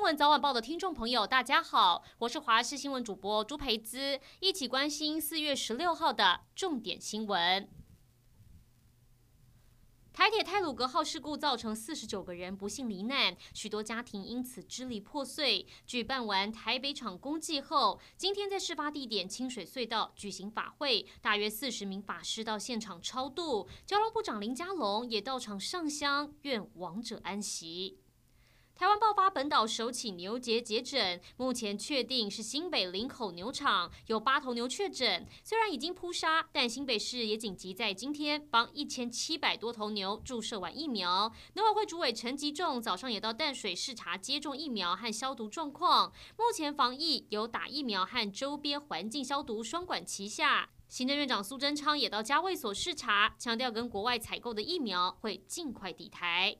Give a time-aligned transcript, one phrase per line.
[0.00, 7.68] 新闻早晚报的听众朋友，大家好，我是华视新闻主播朱培姿，一起关心四月十六号的重点新闻。
[10.10, 15.66] 台铁太鲁阁号事故造成四十九个人不幸罹难，许多家庭因此支离破碎。
[15.86, 27.98] 举办完台北场公祭后，今天在事发地点清水隧道举行法会，大约四十名法师到现场超度，交通部长林佳龙也到场上香，愿亡者安息。
[28.80, 35.28] 台湾爆发本岛首起牛结节疹，目前确定是新北林口牛场有八头牛确诊。
[35.44, 41.30] 虽然已经扑杀，但新北市也紧急在今天帮一千七百多头牛注射完疫苗。
[41.56, 46.10] 农委会主委陈吉仲早上也到淡水视察接种疫苗和消毒状况。
[46.38, 50.70] 目前防疫有打疫苗和周边环境消毒双管齐下。
[50.88, 56.56] 行政院长苏贞昌也到家卫所视察，强调跟国外采购的疫苗会尽快抵台。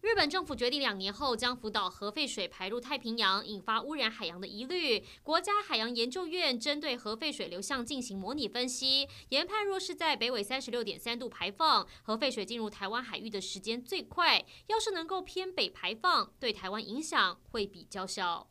[0.00, 5.04] 日本政府决定两年后将福岛核废水排入太平洋，引发污染海洋的疑虑。
[5.24, 18.48] 国家海洋研究院针对核废水流向进行模拟分析，研判若是在北纬三十六点三度排放，核废水进入台湾海域的时间最快；要是能够偏北排放，对台湾影响会比较小。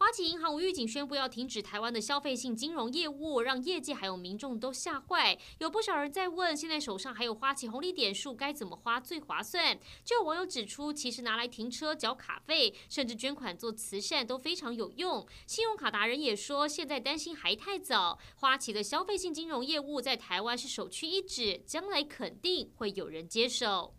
[0.00, 5.38] 花旗银行无预警宣布要停止台湾的消费性金融业务，让业界还有民众都吓坏。
[5.58, 9.78] 有不少人在问，现在手上还有花旗红利点数该怎么花最划算？
[10.02, 15.28] 就有网友指出，其实拿来停车、缴卡费，甚至捐款做慈善都非常有用。
[15.46, 18.18] 信用卡达人也说，现在担心还太早。
[18.36, 23.94] 花旗的消费性金融业务在台湾是首屈一指，将来肯定会有人接手。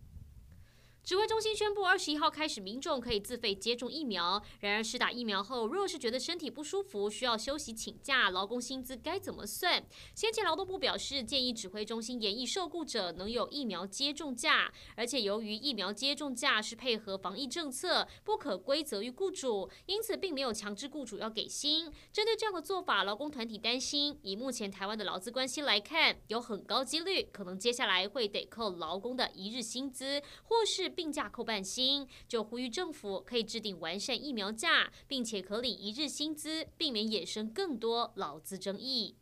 [1.04, 4.42] 指挥中心宣布，二十一号开始，民众可以自费接种疫苗。
[4.60, 9.84] 然而，施打疫苗后，若是觉得身体不舒服，需要休息请假，劳工薪资该怎么算？
[10.14, 21.92] 先前劳动部表示，建议指挥中心研议受雇者能有疫苗接种假，而且由于疫苗接种假是配合防疫政策，不可归责于雇主，因此并没有强制雇主要给薪。
[22.14, 30.91] 针对这样的做法，劳工团体担心，以目前台湾的劳资关系来看，有很高几率可能接下来会得扣劳工的一日薪资，或是。
[30.92, 39.16] 病假扣半薪，就呼吁政府可以制定完善疫苗假，并且可领一日薪资，避免衍生更多劳资争议。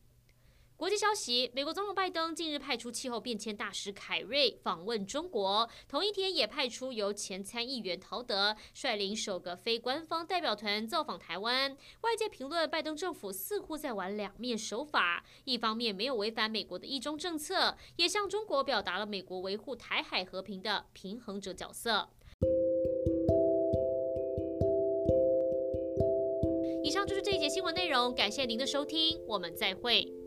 [0.80, 11.76] 国际消息：美国总统拜登近日派出气候变迁大使凯瑞访问中国，同一天也派出由前参议员陶德率领首个非官方代表团造访台湾。
[12.00, 22.08] 外界评论，拜登政府似乎在玩两面手法，一方面没有违反美国的一中政策，也向中国表达了美国维护台海和平的平衡者角色。
[26.82, 30.19] 以上就是这一节新闻内容，感谢您的收听，我们再会。